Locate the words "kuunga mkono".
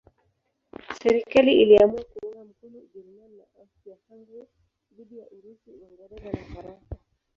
2.03-2.77